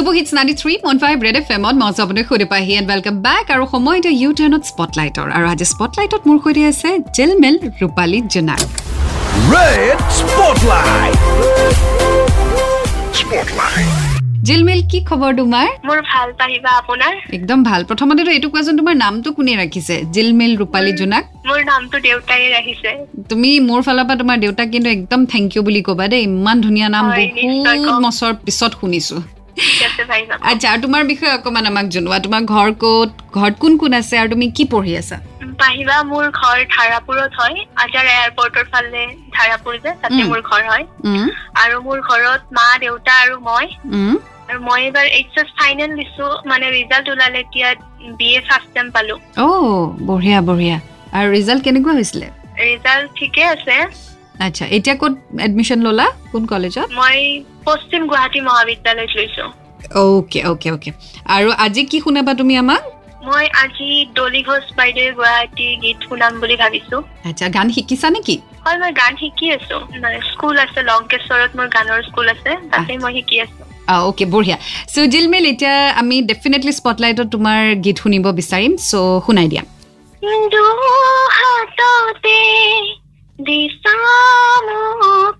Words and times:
Super 0.00 0.16
hits 0.18 0.32
ninety 0.36 0.54
three 0.60 0.74
point 0.84 0.98
five 1.04 1.16
Red 1.26 1.36
F 1.38 1.48
এমত 1.56 1.74
মই 1.80 1.90
আপুনি 2.04 2.20
সুধি 2.28 2.46
পাহি 2.52 2.72
এণ্ড 2.80 2.88
ৱেলকাম 2.90 3.14
বেক 3.26 3.46
আৰু 3.54 3.64
সময় 3.72 3.96
এতিয়া 3.98 4.14
ইউ 4.20 4.30
টাৰ্ণত 4.38 4.62
স্পটলাইটৰ 4.72 5.26
আৰু 5.36 5.46
আজি 5.52 5.66
স্পটলাইটত 5.72 6.22
মোৰ 6.28 6.36
সৈতে 6.44 6.62
আছে 6.72 6.88
জেলমেল 7.16 7.56
ৰূপালী 7.80 8.18
জোনাক. 8.34 8.62
জিলমিল 14.48 14.80
কি 14.90 14.98
খবৰ 15.08 15.32
তোমাৰ? 15.40 15.66
মোৰ 15.88 15.98
ভাল 16.12 16.28
পাহিবা 16.40 16.70
আপোনাৰ? 16.80 17.12
একদম 17.38 17.58
ভাল। 17.68 17.80
প্ৰথমতেতো 17.90 18.30
এইটো 18.36 18.48
কোৱাচোন 18.52 18.74
তোমাৰ 18.80 18.94
নামটো 19.04 19.28
কোনে 19.36 19.54
ৰাখিছে? 19.62 19.94
জিলমিল 20.14 20.52
ৰূপালী 20.60 20.92
জোনাক 21.00 21.24
মোৰ 21.48 21.60
নামটো 21.72 21.96
দেউতাই 22.06 22.42
ৰাখিছে। 22.56 22.90
তুমি 23.30 23.50
মোৰ 23.68 23.80
ফালৰ 23.86 24.04
পৰা 24.08 24.18
তোমাৰ 24.22 24.36
দেউতাক 24.44 24.68
কিন্তু 24.74 24.88
একদম 24.96 25.20
থেংক 25.34 25.48
ইউ 25.54 25.62
বুলি 25.68 25.82
ক'বা 25.88 26.04
দেই। 26.12 26.22
ইমান 26.30 26.56
ধুনীয়া 26.64 26.88
নাম 26.94 27.04
বহুত 27.18 27.66
ক'ম। 27.86 28.02
বছৰ 28.06 28.32
পিছত 28.46 28.72
শুনিছো। 28.80 29.18
আচ্ছা 30.42 30.66
আৰু 30.72 30.80
তোমাৰ 30.82 31.02
বিষয়ে 31.04 31.32
অকণমান 31.32 31.66
আমাক 31.66 31.86
জনোৱা। 31.88 32.16
তোমাৰ 32.18 32.42
ঘৰ 32.44 32.68
ক'ত 32.82 33.10
ঘৰত 33.34 33.54
কোন 33.58 33.72
কোন 33.76 33.92
আছে 33.94 34.14
আৰু 34.18 34.28
তুমি 34.30 34.46
কি 34.50 34.64
পঢ়ি 34.64 34.92
আছা? 34.96 35.16
পাহিবা 35.58 35.96
মোৰ 36.02 36.24
ঘৰ 36.30 36.58
ধাৰাপুৰত 36.76 37.30
হয়। 37.40 37.56
আজাৰ 37.76 38.06
এয়াৰপৰ্টৰ 38.16 38.64
ফালে 38.72 39.02
ধাৰাপুৰ 39.36 39.74
যে 39.84 39.90
তাতে। 40.02 40.22
মোৰ 40.24 40.40
ঘৰ 40.40 40.62
হয়। 40.70 40.84
আৰু 41.64 41.76
মোৰ 41.80 41.98
ঘৰত 42.00 42.42
মা 42.52 42.66
দেউতা 42.78 43.12
আৰু 43.22 43.34
মই। 43.40 43.66
আৰু 44.50 44.60
মই 44.60 44.80
এইবাৰ 44.84 45.06
এইচ 45.06 45.34
এছ 45.38 45.48
ফাইনেল 45.58 45.90
দিছো 45.96 46.26
মানে 46.46 46.66
ৰিজাল্ট 46.70 47.06
ওলালে 47.08 47.38
এতিয়া 47.38 47.68
বি 48.18 48.28
এ 48.34 48.40
ফাৰ্ষ্ট 48.40 48.68
টাইম 48.74 48.90
পালো। 48.90 49.14
অ' 49.36 49.86
বঢ়িয়া 50.06 50.40
বঢ়িয়া। 50.40 50.76
আৰু 51.12 51.26
ৰিজাল্ট 51.30 51.62
কেনেকুৱা 51.64 51.92
হৈছিলে? 51.92 52.26
ৰিজাল্ট 52.60 53.08
ঠিকে 53.16 53.44
আছে। 53.44 53.76
আচ্ছা 54.40 54.64
এতিয়া 54.66 54.96
ক'ত 54.96 55.14
এডমিশ্যন 55.40 55.78
ল'লা? 55.82 56.06
কোন 56.32 56.42
কলেজত? 56.46 56.88
মই 56.92 57.18
পশ্চিম 57.64 58.00
গুৱাহাটী 58.06 58.40
মহাবিদ্যালয়ত 58.40 59.12
লৈছো। 59.16 59.44
অ'কে 60.02 60.40
অ'কে 60.42 60.68
অ'কে 60.70 60.90
আৰু 61.26 61.48
আজি 61.58 61.82
কি 61.84 61.98
শুনাবা 62.00 62.32
তুমি 62.34 62.54
আমাক? 62.56 62.82
মই 63.24 63.44
আজি 63.64 63.88
ডলি 64.14 64.42
ঘোষ 64.42 64.64
বাইদেউ 64.76 65.08
গুৱাহাটী 65.14 65.66
গীত 65.82 65.98
শুনাম 66.08 66.32
বুলি 66.40 66.56
ভাবিছো। 66.56 66.96
আচ্ছা 67.24 67.46
গান 67.48 67.66
শিকিছা 67.70 68.08
নেকি? 68.10 68.36
হয় 68.64 68.78
মই 68.78 68.92
গান 68.92 69.12
শিকি 69.16 69.46
আছো। 69.52 69.76
স্কুল 70.30 70.56
আছে 70.58 70.80
লংকেশ্বৰত 70.82 71.50
মোৰ 71.56 71.68
গানৰ 71.76 72.00
স্কুল 72.02 72.26
আছে 72.28 72.50
তাতে 72.70 72.92
মই 72.98 73.12
শিকি 73.12 73.36
আছো। 73.40 73.62
অ'কে 74.08 74.24
বঢ়িয়া। 74.24 74.56
চ' 74.94 75.10
জিলমেল 75.12 75.44
এতিয়া 75.46 75.74
আমি 76.00 76.16
ডেফিনেটলি 76.22 76.72
স্পটলাইটত 76.72 77.26
তোমাৰ 77.34 77.58
গীত 77.84 77.96
শুনিব 77.98 78.24
বিচাৰিম 78.40 78.72
চ' 78.88 79.20
শুনাই 79.26 79.48
দিয়া। 79.48 79.64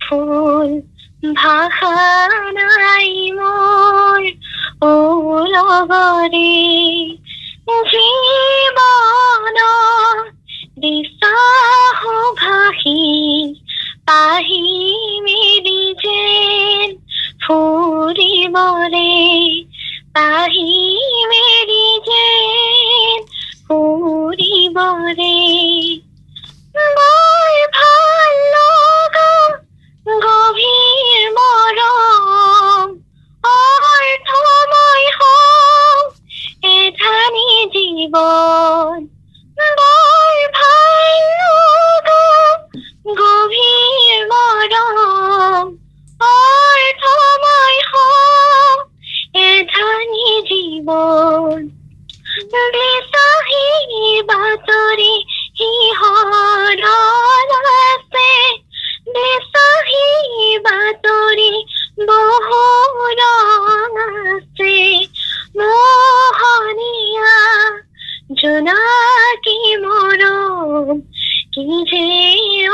ফুল 0.00 0.80
ভাষা 1.34 1.94
নাই 2.52 3.30
মোৰ 3.32 4.22
ও 4.82 4.92
লগৰে 5.46 6.52
জীৱন 7.90 9.56
দিছাহো 10.78 12.32
ভাষি 12.32 13.00
পাহি 14.06 14.64
মেলি 15.22 15.94
যেন 16.04 16.88
ফুৰিবৰে 17.46 19.10
পাহি 20.12 20.68
মেলি 21.28 21.86
যেন 22.06 23.20
ফুৰিবৰে 23.68 25.36
বাতৰি 54.56 55.14
সিহঁত 55.58 56.84
আছে 57.72 58.30
বিচাহি 59.08 60.06
বাতৰি 60.60 61.50
বহু 62.02 62.62
আছে 63.18 64.76
মোহনীয়া 65.56 67.34
জোনাকী 68.32 69.58
মৰম 69.76 70.86
কি 71.52 71.66
যে 71.84 72.06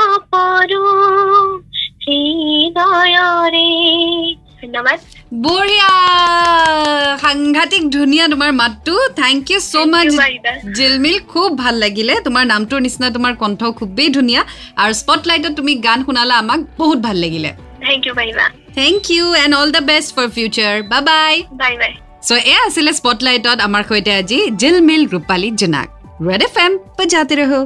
অপৰূপ 0.05 1.49
হৃদয়ৰে 2.05 3.67
ধন্যবাদ। 4.73 4.99
বঢ়িয়া! 5.45 5.91
সাংঘাতিক 7.17 7.83
ধুনীয়া 7.89 8.25
তোমাৰ 8.27 8.51
মাতটো। 8.61 8.93
থেংক 9.21 9.51
ইউ 9.51 9.59
চ' 9.71 9.75
মাছ 9.93 10.09
বাইদা। 10.15 10.51
জিলমিল। 10.77 11.17
খুব 11.31 11.49
ভাল 11.57 11.75
লাগিলে। 11.75 12.13
তোমাৰ 12.25 12.43
নামটোৰ 12.51 12.79
নিচিনা 12.85 13.07
তোমাৰ 13.09 13.33
কণ্ঠ 13.41 13.61
খুবেই 13.79 14.09
ধুনীয়া। 14.09 14.41
আৰু 14.77 14.93
স্পটলাইটত 14.93 15.51
তুমি 15.59 15.73
গান 15.75 15.99
শুনালা 16.05 16.35
আমাক 16.37 16.59
বহুত 16.77 16.97
ভাল 16.97 17.15
লাগিলে। 17.15 17.49
থেংক 17.85 18.01
ইউ 18.07 18.13
পাৰিবা 18.13 18.45
thank 18.75 19.01
you 19.11 19.25
and 19.43 19.53
all 19.55 19.69
the 19.71 19.83
best 19.91 20.09
for 20.15 20.27
future 20.35 20.73
bye 20.91 21.01
bye 21.09 21.35
bye 21.61 21.73
bye 21.81 21.93
চ' 22.27 22.31
এয়া 22.51 22.61
আছিলে 22.67 22.91
স্পটলাইটত 22.93 23.57
আমাৰ 23.67 23.83
সৈতে 23.89 24.11
আজি 24.19 24.39
জিলমিল 24.61 25.01
ৰূপালী 25.13 25.49
জোনাক। 25.61 25.87
ৰেড 26.27 26.41
এফ 26.47 26.55
এম 26.65 26.71
বজাতে 26.97 27.35
ৰহো। 27.41 27.61